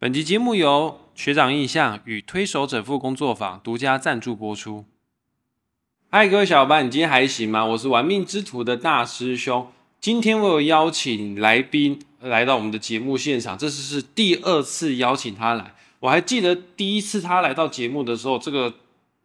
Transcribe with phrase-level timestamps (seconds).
[0.00, 4.84] 本集节目由学长印象与推手整副工作坊独家赞助播出。
[6.08, 7.64] 嗨，各位小伙伴，你今天还行吗？
[7.66, 9.66] 我是玩命之徒的大师兄。
[10.00, 15.74] 今天我有邀请来宾来到我们的节目现场，这次是第二次邀请他来。
[15.98, 18.72] 我还记得第一次他来到节目的时候，这个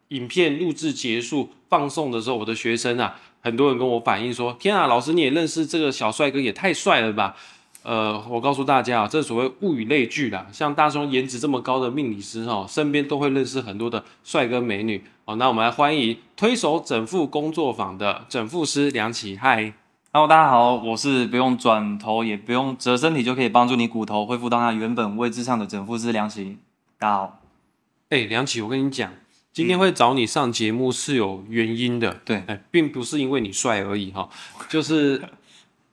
[0.07, 7.35] 影片录制结束放送的时候，我的学生啊，很多人跟我反映说：“天啊，老师你也认识这个小帅哥，也太帅了吧！”
[7.83, 15.35] 呃，我告诉大家啊，这所谓物以类聚啦，像大兄颜值这么高的命理师哈，身边都会认识很多的帅哥美女哦。
[15.35, 19.73] 那我们来欢迎推手整副工作坊的整副师梁启，嗨
[20.13, 26.57] ，Hello，大家好，我是不用转头也不用折身体就可以帮助你骨头恢复到它原本位置上的整副师梁启，
[26.97, 27.41] 大家好。
[28.09, 29.11] 哎，梁启，我跟你讲，
[29.51, 34.29] 今天会找你上节目是有原因的，对，哎，并不是因为你帅而已哈，
[34.69, 35.21] 就是。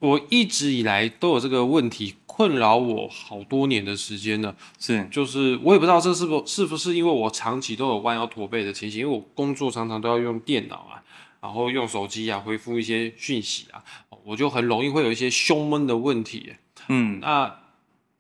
[0.01, 11.05] 我一直以来都有这个问题困扰我好多年的时间了，是，就是我也不知道这是不是不是因为我长期都有弯腰驼背的情形，因为我工作常常都要用电脑啊，
[11.43, 13.85] 然后用手机啊回复一些讯息啊，
[14.25, 16.55] 我就很容易会有一些胸闷的问题。
[16.89, 17.55] 嗯，那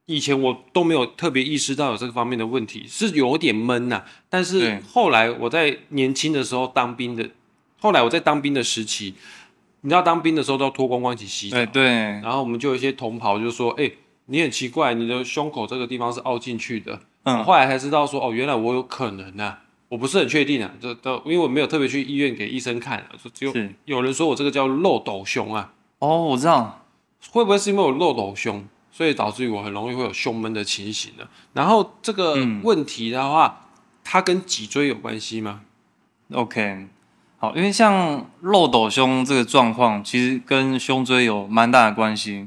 [0.04, 4.04] 以前我都没有特别意识到有这个方面的问题，是有点闷呐。
[4.28, 7.30] 但是后来我在年轻的时候当兵的，
[7.78, 9.14] 后来我在当兵的时期。
[9.82, 11.84] 你知道当兵的时候都要脱光光一起洗澡，对。
[11.84, 13.90] 然后我们就有一些同袍就说：“哎，
[14.26, 17.42] 你很奇怪，你的胸口这个地方是凹进去的。”嗯。
[17.44, 23.54] 后来才知道说：“哦，原来我有可能啊，我不是很确定啊，这都因为我没有特别去医院给医生看，只有
[23.86, 25.72] 有人说我这个叫漏斗胸啊。
[25.98, 26.84] 哦，我知道，
[27.30, 31.24] 会不会是因为我漏斗胸，所以导致于我很容易会有胸闷的情形呢？
[31.54, 33.68] 然后这个问题的话，
[34.04, 35.62] 它跟脊椎有关系吗
[36.32, 36.86] ？OK。
[37.42, 42.46] 好，因为像漏斗胸这个状况，其实跟胸椎有蛮大的关系。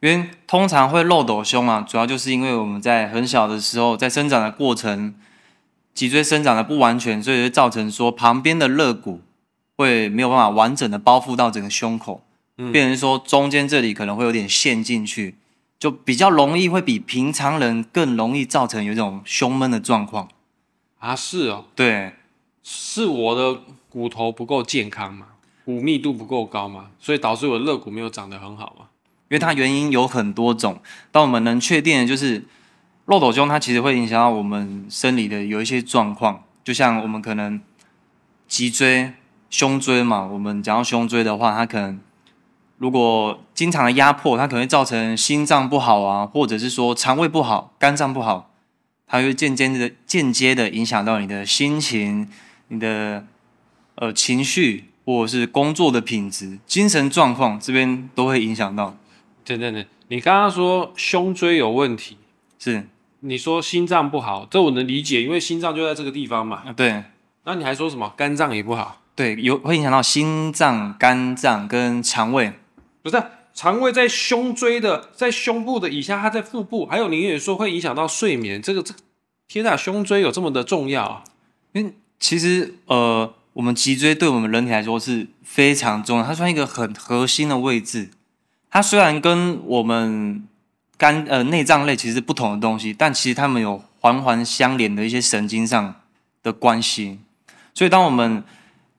[0.00, 5.14] 因为通常会漏斗胸啊，主要就是因为我们在很小的时候，在生长的过程，
[5.94, 9.20] 脊椎生长的不完全，所以会造成说旁边的肋骨
[9.76, 12.24] 会没有办法完整的包覆到整个胸口，
[12.56, 15.36] 变成说中间这里可能会有点陷进去，
[15.78, 20.28] 就比较容易会比平常人更容易造成有一种胸闷的状况。
[20.98, 22.14] 啊，是哦，对，
[22.64, 23.60] 是我的。
[23.96, 25.24] 骨头不够健康嘛，
[25.64, 28.88] 骨密度不够高嘛，所以导致我的肋骨没有长得很好嘛。
[29.30, 30.78] 因为它原因有很多种，
[31.10, 32.44] 但我们能确定的就是
[33.06, 36.42] 漏斗胸，它其实会影响到我们生理的有一些状况。
[36.62, 37.58] 就像我们可能
[38.46, 39.14] 脊椎、
[39.48, 41.98] 胸椎嘛，我们讲到胸椎的话，它可能
[42.76, 48.50] 如果经常的压迫，它可能会造成心脏不好啊，或者是说肠胃不好、肝脏不好，
[49.06, 52.28] 它会间接的间接的影响到你的心情、
[52.68, 53.24] 你的。
[53.96, 58.94] 呃，情绪或者是工作的品质、精神状况这边都会影响到。
[59.42, 62.18] 等等等，你刚刚说胸椎有问题，
[62.58, 62.86] 是
[63.20, 66.64] 你说心脏不好，这我能理解，因为心脏就在这个地方嘛。
[66.66, 67.04] 啊，对。
[67.44, 69.00] 那你还说什么肝脏也不好？
[69.14, 72.52] 对，有会影响到心脏、肝脏跟肠胃。
[73.02, 73.22] 不是，
[73.54, 76.84] 肠胃在胸椎的，在胸部的以下，它在腹部。
[76.84, 78.92] 还有你也说会影响到睡眠，这个这，
[79.48, 81.24] 天哪，胸椎有这么的重要啊？
[81.72, 83.32] 因为其实呃。
[83.56, 88.10] 我们脊椎对我们人体来说是非常重要，它算一个很核心的位置。
[88.70, 90.46] 它虽然跟我们
[90.98, 95.94] 肝呃内脏类其实不同的东西，但其实它们有环环相连的一些神经上
[96.42, 97.18] 的关系。
[97.72, 98.44] 所以，当我们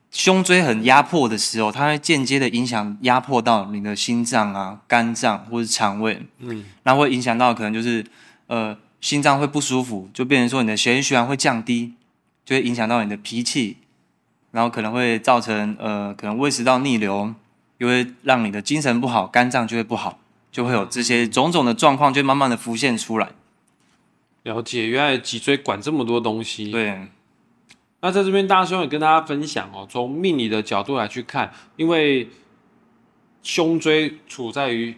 [0.09, 6.25] 胸椎很压迫的时候，它会间接的影响压迫到你的心脏啊、肝脏或是肠胃。
[6.39, 8.03] 嗯，那会影响到可能就是
[8.47, 11.93] 呃心脏会不舒服，就变成说你的血液循环会降低，
[12.43, 13.77] 就会影响到你的脾气。
[14.57, 17.31] 然后可能会造成呃，可能胃食道逆流，
[17.77, 20.17] 又会让你的精神不好，肝脏就会不好，
[20.51, 23.29] 就会有这些种种的状况，就慢慢的浮现出来。
[24.41, 26.71] 了解，原来脊椎管这么多东西。
[26.71, 27.07] 对。
[28.01, 32.27] 那在这边，大兄也跟大家分享哦，从命理的角度来去看，因为
[33.43, 34.95] 胸椎处在于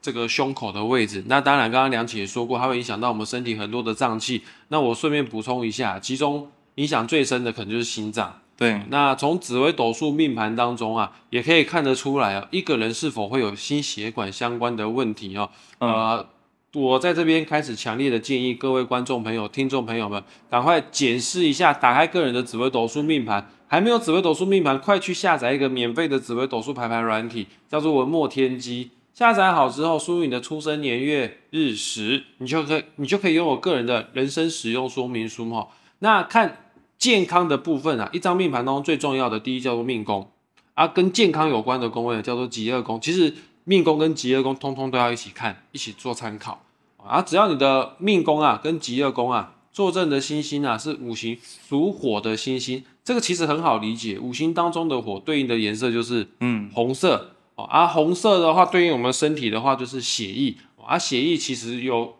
[0.00, 4.42] 这个胸口的位置，那当然刚刚梁姐也说过，它会影响到我们身体很多的脏器。
[4.68, 8.38] 那我顺便补充一下，其中影响最深的可能就是心脏。
[8.62, 15.50] 对，那从紫微斗数命盘当中啊，也可以看得出来啊，一个人是否会有心血管相关的问题哦。
[15.80, 16.24] 呃，
[16.72, 28.92] 我在这边开始强烈的建议各位观众朋友、听众朋友们，赶快检视一下，打开个人的紫微斗数命盘，还没有紫微斗数命盘，快去下载一个免费的紫微斗数排盘软体，叫做文墨天机。
[29.12, 35.66] 下载好之后，输入你的出生年月日时，你就可以你就可以拥有个人的人生使用说明书哈。
[35.98, 36.58] 那看。
[37.02, 40.30] 健康的部分啊，一张命盘当中最重要的第一叫做命宫，
[40.74, 43.00] 啊，跟健康有关的宫位叫做吉厄宫。
[43.00, 43.34] 其实
[43.64, 46.62] 命宫跟吉厄宫通通都要一起看，一起做参考。
[47.04, 51.36] 啊，只要你的命宫啊跟极恶宫啊坐镇的星星啊是五行
[51.68, 57.32] 属火的星星，这个其实很好理解，五行当中的火对应的颜色就是嗯，红色。
[57.56, 60.54] 哦，啊，红色的话对应我们身体的话就是血液，
[60.86, 62.14] 啊，血液其实由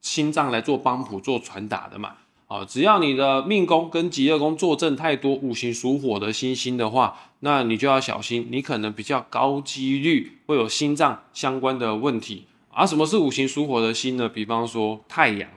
[0.00, 2.12] 心脏来做帮谱、做传达的嘛，
[2.48, 12.46] 啊，只要你的命宫跟极恶宫坐镇太多五行属火的星星的话，那你就要小心，你可能比较高几率会有心脏相关的问题。
[12.70, 14.30] 啊，什么是五行属火的星呢？
[14.30, 15.50] 比方说太阳，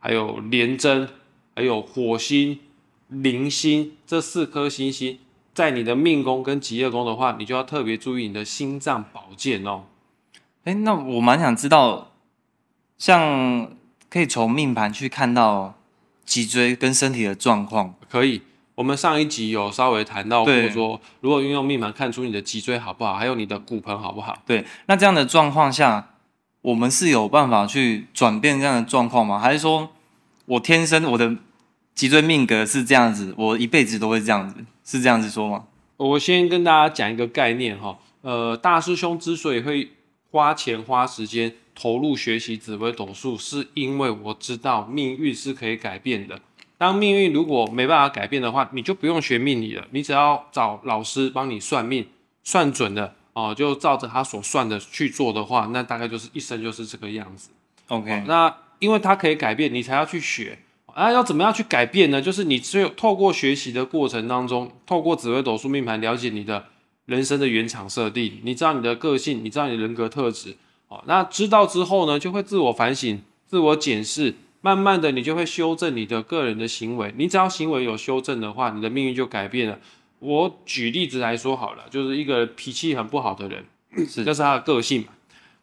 [0.00, 1.08] 还有廉贞，
[1.54, 2.58] 还有火星、
[3.06, 5.20] 铃星这四颗星星，
[5.54, 9.84] 在你的命宫跟极恶宫的话，你就要特别注意你的心脏保健哦。
[10.64, 12.10] 哎，那我蛮想知道，
[12.96, 13.70] 像
[14.10, 15.77] 可以从命盘去看到
[16.28, 17.94] 脊椎跟身体的状况。
[18.06, 18.42] 可以，
[18.74, 24.38] 我们上一集有稍微谈到过对说，如果运用命盘看出你的脊椎好不好，还有你的骨盆好不好。
[24.46, 26.10] 对，那这样的状况下，
[26.60, 29.38] 我们是有办法去转变这样的状况吗？
[29.38, 29.88] 还是说
[30.44, 31.34] 我天生我的
[31.94, 34.54] 脊椎命格是这样子，我一辈子都会这样子，
[34.84, 35.64] 是这样子说吗？
[35.96, 39.90] 我先跟大家讲一个概念哈，呃，大师兄之所以会
[40.30, 46.40] 花钱花时间投入学习紫微斗数，是因为我知道命运是可以改变的。
[46.76, 52.04] 当命运如果没办法改变的话，你就不用学命理了，你只要找老师帮你算命，
[52.42, 57.50] 算准了哦，就照着他所算的去做的话，那大概就是一生就是这个样子。
[57.86, 60.58] OK，那因为它可以改变，你才要去学。
[60.86, 62.20] 啊，要怎么样去改变呢？
[62.20, 66.64] 就是你只有透过学习的过程当中，透过紫微斗数命盘了解你的
[67.06, 70.56] 人生的原厂设定，你知道你的个性，你知道你的人格特质。
[70.88, 77.14] 哦，那知道之后呢，就会自我反省、自我检视，慢慢的你就会修正你的个人的行为。
[77.16, 79.78] 你只要行为有修正的话，你的命运就改变了。
[80.20, 83.64] 我举例子来说好了，就是一个脾气很不好的人，
[84.08, 85.08] 是这是他的个性嘛，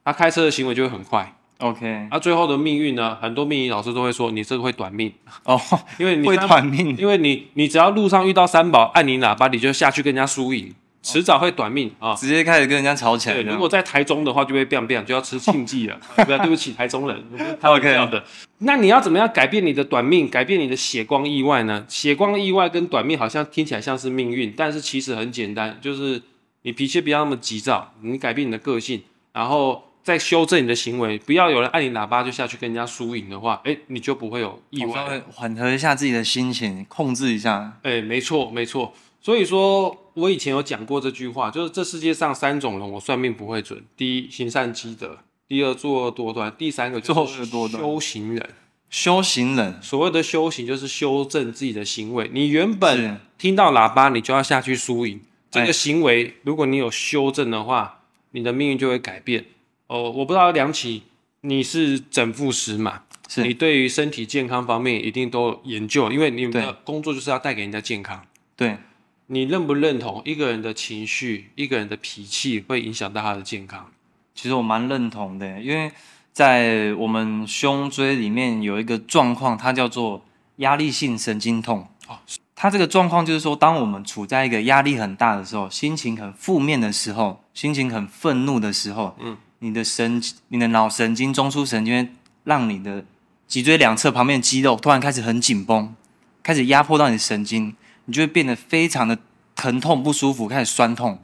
[0.03, 1.35] 他开车的行为就会很快。
[1.57, 5.11] OK，啊，最后的命运呢，很多命理老师都会说你这个会短命，
[5.45, 10.75] 哦，会因为你会短命，因为你你只要路上遇到三宝，按你喇叭你就下去跟人家输赢，
[11.05, 12.15] 迟早会短命啊。
[12.15, 15.93] 直接开始跟人家吵起来对，如果在台中的话，就会 biang biang，就要吃庆忌了。
[16.17, 18.23] 啊不要，对不起，台中人，我不是开玩笑的。
[18.57, 21.85] 那你要怎么样改变你的短命，改变你的血光意外呢？
[21.87, 26.19] 血光意外跟短命好像听起来像是命运，但是其实很简单，就是
[26.63, 29.03] 你脾气不要那么急躁，你改变你的个性，
[29.33, 35.21] 然后再修正你的行为，不要有人按你喇叭就下去跟人家输赢的话，哎，你就不会有意外。
[35.31, 37.77] 缓和一下自己的心情，控制一下。
[37.83, 38.93] 哎，没错，没错。
[39.25, 43.83] 所以说我以前有讲过这句话，就是这世界上三种人，我算命不会准。
[43.97, 45.17] 第一，行善积德；
[45.47, 48.49] 第二，作恶多端；第三个就作是多端修行人。
[48.91, 52.29] 修行人所谓的修行，就是修正自己的行为。
[52.31, 55.19] 你原本是听到喇叭，你就要下去输赢。
[55.49, 59.45] 这哎个行为，如果你有修正的话，你的命运就会改变。
[59.87, 61.01] 哦，我不知道梁启，
[61.41, 63.01] 你是整复师嘛？
[63.27, 68.23] 是你对于身体健康方面一定都有研究，因为你们的工作就是要带给人家健康。
[68.55, 68.77] 对，
[69.27, 73.87] 你认不认同一个人的情绪、一个人的脾气会影响到他的健康？
[74.35, 75.91] 其实我蛮认同的，因为
[76.31, 80.23] 在我们胸椎里面有一个状况，它叫做
[80.57, 81.87] 压力性神经痛。
[82.07, 82.19] 哦，
[82.53, 93.03] 它这个状况就是说，当我们处在一个压力很大的时候，心情很负面的时候，心情很愤怒的时候，嗯，你的神、你的脑神经、中枢神经让你的
[93.47, 95.95] 脊椎两侧旁边的肌肉突然开始很紧绷，
[96.43, 99.17] 开始压迫到你的神经，你就会变得非常的
[99.55, 101.19] 疼痛不舒服，开始酸痛。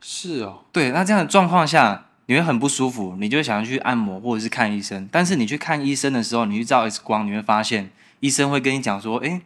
[0.00, 5.08] 是哦，对，那这样的状况下，你会很不舒服，你就想要去按摩或者是看医生。
[5.10, 9.40] 但是你去看医生的时候，你去照 X 光，你会发现医生会跟你讲说：“哎，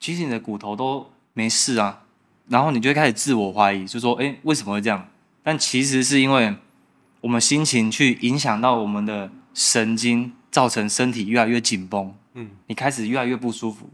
[0.00, 2.00] 其实你的骨头都没事啊。”
[2.48, 5.08] 然后你就会开始自我怀疑，就说：“哎，为什么会这样？”
[5.42, 6.54] 但其实是因为
[7.20, 13.88] 我们心情去影响到我们的神经，造成身体越来越紧绷，嗯，你开始越来越不舒服，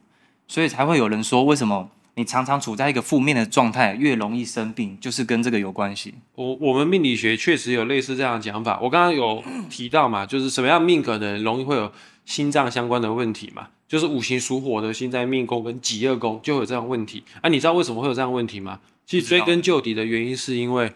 [0.49, 6.13] 所以才会有人说，为什么你常常处在一个负面的状态，越容易生病，就是跟这个有关系。
[6.35, 8.77] 我我们命理学确实有类似这样的讲法。
[8.81, 11.93] 我刚刚有提到嘛，就是什么样命格的人容易会有
[12.25, 17.23] 心脏相关的问题嘛，就是五行属火的心在命宫跟极恶宫就有这样问题。
[17.41, 18.81] 啊，你知道为什么会有这样问题吗？
[19.07, 20.93] 其实追根究底的原因是因为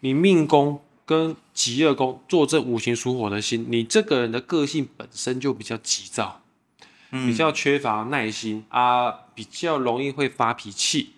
[0.00, 6.42] 你命宫跟极恶宫坐镇五行属火的心，你这个人的个性本身就比较急躁。
[7.10, 11.12] 嗯比较缺乏耐心啊，比较容易会发脾气，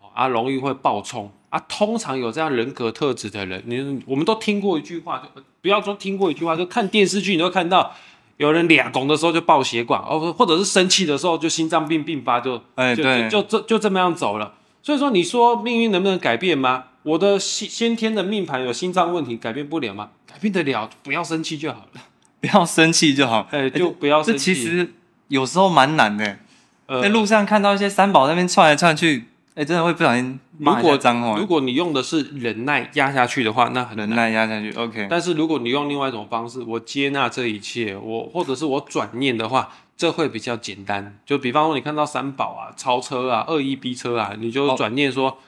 [0.00, 1.58] 哦啊，容易会暴冲啊。
[1.68, 7.94] 通常有这样人格特质的人，你我们都听过一句话，就不要说听过一句话，就看电视剧你都会看到
[8.36, 14.54] 有人俩拱的时候就爆血管，哦，或者是生气的时候就心脏病并发就，就哎对就就这就这么样走了。
[14.82, 16.84] 所以说，你说命运能不能改变吗？
[17.02, 20.10] 我的先先天的命盘有心脏问题，改变不了吗？
[20.26, 22.02] 改变得了，不要生气就好了。
[22.40, 23.48] 不要生气就好。
[23.50, 24.54] 哎，就不要生气。
[24.54, 24.92] 其实
[25.28, 26.38] 有时候蛮难的，
[26.86, 31.46] 呃在路上看到一些三宝那边窜来窜去，哎，真的会不小心骂脏话如。
[31.46, 34.16] 果你用的是忍耐压下去的话，那很忍难。
[34.16, 35.06] 耐压下去，OK。
[35.10, 41.18] 但是如果你用另外一种方式，我接纳这一切，我或者是我转念的话，这会比较简单。
[41.24, 45.38] 就比方说，你看到三宝啊、超车啊、恶意逼车啊，你就哦转念说，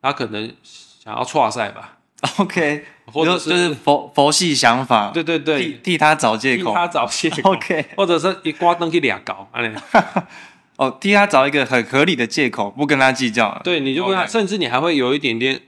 [0.00, 1.95] 他可能想要跨赛吧，
[2.38, 6.70] OK，或者就是就是佛佛系想法，对对对，替他找借口。
[6.70, 9.76] 替他找借口， OK，或者是一刮灯去俩搞，安尼
[10.76, 13.60] 哦，替他找一个很合理的借口，不跟他计较了。
[13.62, 15.60] 对，你就跟他甚至你还会有一点点，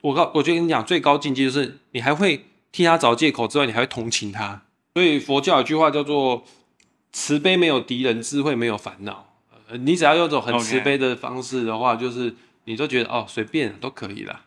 [0.00, 4.62] 我告，我就跟你讲，最高境界就是你还会替他找借口之外，你还会同情他。
[4.94, 6.44] 所以佛教有句话叫做
[7.12, 9.26] “慈悲没有敌人，智慧没有烦恼”
[9.68, 9.76] 呃。
[9.78, 12.34] 你只要用这种很慈悲的方式的话就是
[12.64, 14.42] 你都觉得哦随便都可以啦。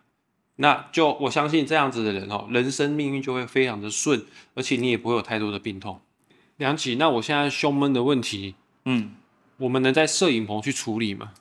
[0.57, 5.99] 那就我相信这样子的人哦，人生命运就会非常的顺，而且你也不会有太多的病痛。
[6.57, 9.11] 梁启，那我现在胸闷的问题，嗯，
[9.57, 11.31] 我们能在摄影棚去处理吗？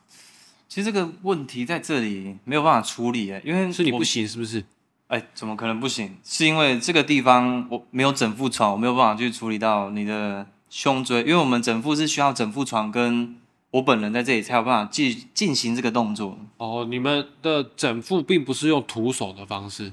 [0.69, 4.65] 其实这个问题在这里没有办法处理诶，因为是你不行是不是？
[5.07, 6.17] 哎，怎么可能不行？
[6.25, 13.37] 是因为这个地方我没有整副床，我没有办法去处理到你的胸椎，因为我们整副是需要整副床跟
[13.75, 16.39] 我本人在这里才有办法进进行这个动作。
[16.59, 19.93] 哦，你们的整副并不是用徒手的方式，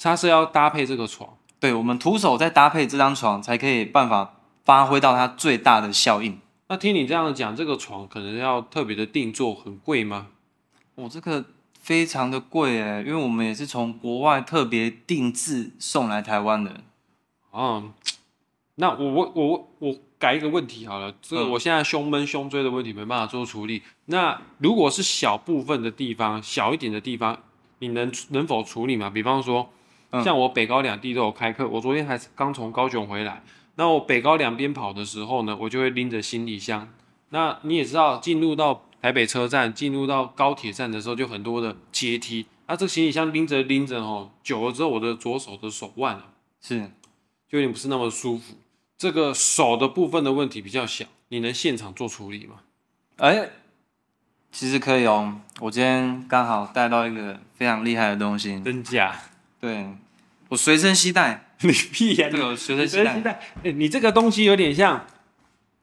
[0.00, 1.36] 它是要搭配这个床。
[1.60, 6.40] 对，我们徒手再搭配这张床，才可以办法发挥到它最大的效应。
[6.66, 10.26] 那听你这样讲，这个床可能要特别的定做，很贵吗？
[10.96, 11.44] 我、这个
[11.80, 16.80] 非常的贵哎，因为我们也是从国外特别定制送来台湾的。
[17.52, 17.92] 哦，
[18.80, 23.82] 那我我我我改一个问题好了，这个嗯我现在胸闷胸椎的问题没办法做处理。
[24.06, 27.36] 那如果是小部分的地方，小一点的地方，
[27.80, 29.10] 你能能否处理吗？
[29.10, 29.68] 比方说，
[30.10, 33.42] 嗯像我北高两地都有开课，我昨天还刚从高雄回来，
[33.74, 36.88] 那我北高两边跑的时候呢，我就会拎着行李箱。
[37.30, 42.46] 那你也知道，进入到台北车站，进入到高铁站的时候，就很多的阶梯。
[42.68, 46.28] 那这个行李箱拎着拎着哦，久了之后，我的左手的手腕啊，
[46.60, 46.78] 是，
[47.48, 48.54] 就有点不是那么舒服。
[48.98, 52.56] 这个手的部分的问题比较小，你能现场做处理吗？
[53.18, 53.48] 哎，
[54.50, 55.40] 其实可以哦。
[55.60, 59.14] 我今天刚好带到一个非常厉害的东西，真假？
[59.60, 59.86] 对
[60.48, 63.20] 我随身携带， 你屁呀、这个随身携带。
[63.20, 65.06] 带，哎、你这个东西有点像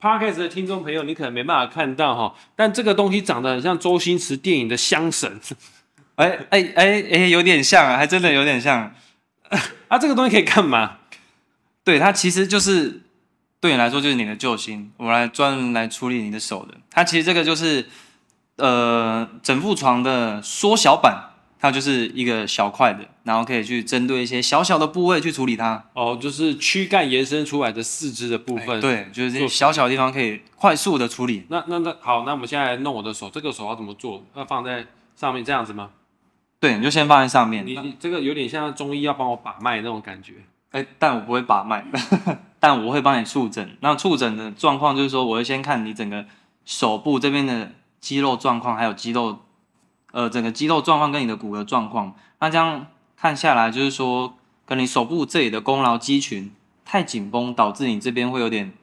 [0.01, 5.39] Podcast 的听众朋友，你可能没办法看到哈，但这个东西长得很像周星驰电影的香绳
[6.15, 8.93] 哎哎哎哎，有点像啊，还真的有点像。
[9.87, 10.97] 啊，这个东西可以干嘛？
[11.83, 13.01] 对，它其实就是
[13.65, 16.75] 对你来说就是你的救星，我来专门来处理你的手的。
[16.91, 17.87] 它其实这个就是
[18.57, 25.83] 呃整副床的缩小版，它就是一个小块的，然后可以去针对一些小小的部位去处理它。
[25.93, 28.77] 哦，就是躯干延伸出来的四肢的部分。
[28.77, 31.47] 哎对，就是这些小小的地方可以快速的处理。
[31.49, 34.23] 那那那好，那我们现在来弄我的手，这个手要怎么做？
[34.35, 35.89] 要放在上面这样子吗？
[36.59, 37.65] 对，你就先放在上面。
[37.65, 40.35] 你你这个有点像中医要帮我把脉那种感觉。
[40.75, 41.85] 哎，但我不会把脉，
[42.59, 43.77] 但我会帮你触诊。
[43.79, 46.25] 那触诊的状况就是说，我会先看你整个
[46.65, 49.39] 手部这边的肌肉状况，还有肌肉，
[50.11, 52.13] 呃，整个肌肉状况跟你的骨骼状况。
[52.41, 56.51] 那这样看下来，就是说，跟你手部这里的功劳肌群
[56.83, 58.73] 太紧绷，导致你这边会有点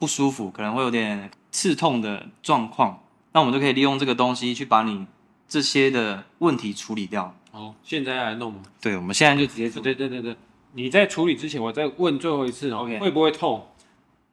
[0.00, 2.98] 不舒服，可能会有点刺痛的状况。
[3.30, 5.06] 那我们就可以利用这个东西去把你
[5.46, 7.32] 这些的问题处理掉。
[7.52, 8.62] 哦，现在要来弄吗？
[8.80, 10.36] 对，我们现在就直接对对对对对，
[10.72, 13.66] 你在处理之前，我再问最后一次哦 OK 会不会痛？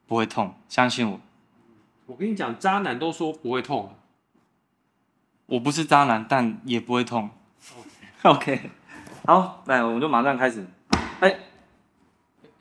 [0.08, 1.20] 不会痛，相信我。
[2.06, 3.96] 我跟你讲，渣男都说不会痛，
[5.46, 7.30] 我不是渣男，但也不会痛。
[8.24, 8.70] OK，
[9.26, 10.66] 好，来，我们就马上开始。
[11.22, 11.40] 哎，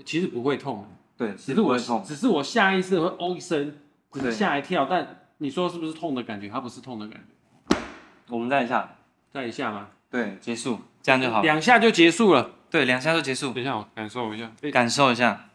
[0.04, 0.86] 其实不会痛，
[1.16, 2.02] 对，只是我不会痛。
[2.04, 3.76] 只是我下意识会哦一声，
[4.12, 4.86] 只是吓一跳。
[4.88, 6.48] 但你说是不是痛的感觉？
[6.48, 7.20] 它不是痛的感
[7.68, 7.76] 觉，
[8.28, 8.96] 我们再一下，
[9.32, 9.88] 再一下吗？
[10.08, 11.42] 对，结束，这样就好。
[11.42, 12.52] 两下就结束了。
[12.72, 14.50] 对，两下就结束，等一下，我感受一下。
[14.62, 15.50] 哎感受一下。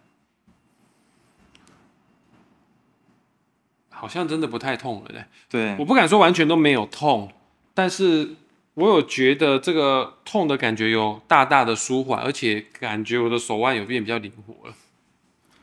[3.89, 5.25] 好像真的不太痛了嘞。
[5.49, 7.33] 对我，不敢说完全都没有痛，
[7.73, 8.35] 但是
[8.75, 14.75] 我有觉得这个痛的感觉有大大的舒缓，而且感觉我的手腕有变比较灵活了。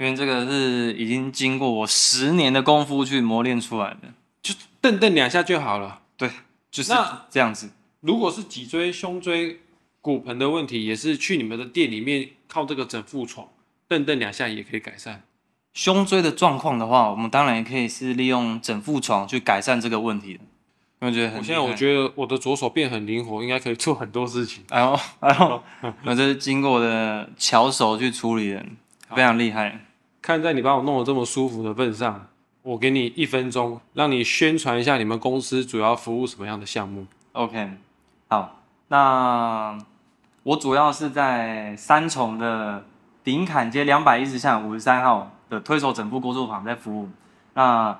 [0.01, 6.01] 因为这个是已经经过我十年的功夫去磨练出来的，就蹬蹬两下就好了。
[6.17, 6.29] 对
[6.69, 7.71] 就是那这样子。
[8.01, 9.61] 如果是脊椎、胸椎、
[10.05, 13.49] 骨盆的问题，也是去你们的店里面靠这个整副床
[13.89, 15.23] 蹬蹬两下也可以改善。
[15.73, 20.41] 胸椎的状况的话，我们当然也可以是利用整副床去改善这个问题的。
[21.01, 24.63] 我觉得很，我现在我觉得我的左手变很灵活，应该可以做很多事情。
[24.69, 25.63] 然后，然后，
[26.03, 28.63] 那这是经过我的巧手去处理的，
[29.17, 29.87] 非常厉害。
[30.21, 32.29] 看在你把我弄得这么舒服的份上，
[32.61, 37.07] 我给你一分钟，让你宣传一下你们公司主要服务什么样的项目。
[37.33, 37.71] OK，
[38.29, 39.79] 好，那
[40.45, 42.85] 我主要是在三重的
[43.25, 47.09] 顶坎街两百一十巷五十三号的推手整复工作坊在服务。
[47.55, 47.99] 那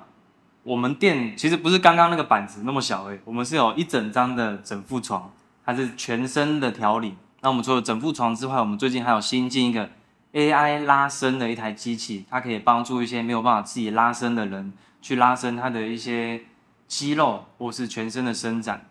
[0.61, 5.31] 我们店其实不是刚刚那个板子那么小诶，我们是有一整张的整复床，
[5.65, 7.15] 它是全身的调理。
[7.41, 9.89] 那我们除了整复床之外，我们最近还有新进一个
[10.33, 14.71] AI 拉伸的一台机器，它可以帮助一些没有办法自己拉伸的人
[15.01, 16.41] 去拉伸他的一些
[16.87, 18.85] 肌肉或是全身的伸展。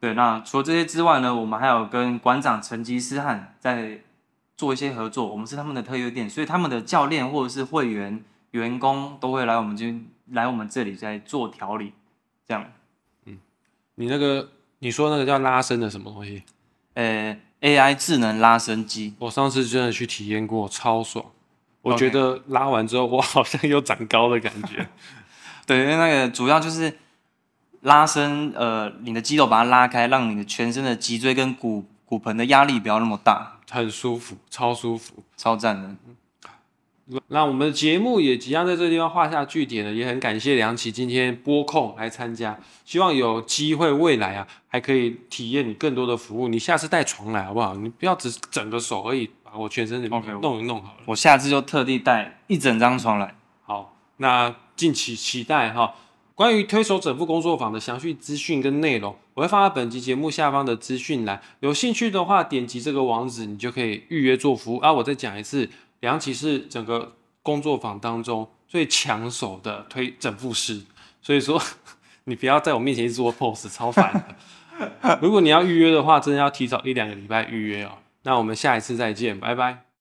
[0.00, 4.00] 对，那除了这些之外呢，我们还有跟馆长成吉思汗在
[4.56, 9.94] 做一些合作，我们是他们的特约店，所以他们的教练或者是会员、员工都会来我们这
[10.30, 11.92] 来我们这里在做调理，
[12.46, 12.64] 这样。
[13.26, 13.38] 嗯
[13.96, 16.42] 你那个你说那个叫拉伸的什么东西？
[16.94, 21.22] 呃，AI 智能拉伸机，我上次真的去体验过，超爽。
[21.82, 24.88] 我觉得拉完之后，我好像又长高的感觉。
[25.66, 26.96] 对，因为那个主要就是
[27.82, 35.22] 拉伸，呃，你的肌肉把它拉开，让你的全身的脊椎跟骨骨盆的压力不要那么大，很舒服，超舒服。
[35.36, 35.90] 超赞的。
[37.26, 46.46] 那我们的节目也即将在这个地方画下句点了，也很感谢梁启今天拨空来参加，希望有机会未来啊还可以体验你更多的服务。
[46.46, 47.74] 你下次带床来好不好？
[47.74, 50.98] 你不要只整个手而已，把我全身弄一弄好了。
[51.06, 53.34] 我下次就特地带一整张床来。
[53.62, 55.94] 好，那敬请期待哈。
[56.40, 61.38] 关于推手整复工作坊的详细资讯跟内容，我会放在本集节目下方的资讯栏。
[61.60, 64.78] 有兴趣的话，点击这个网址，你就可以预约做服务。
[64.78, 65.68] 啊，我再讲一次，
[66.00, 70.80] 梁启是整个工作坊当中最抢手的推整复师，
[71.20, 71.60] 所以说
[72.24, 74.10] 你不要在我面前一直做 pose，超烦
[74.78, 75.18] 的。
[75.20, 77.98] 如果你要预约的话，真的要提早一两个礼拜预约哦。
[78.22, 79.89] 那我们下一次再见，拜拜。